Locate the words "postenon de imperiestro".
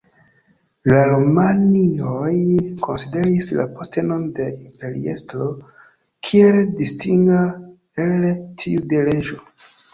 3.75-5.53